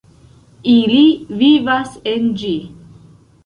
[0.75, 1.03] Ili
[1.43, 2.57] vivas en ĝi.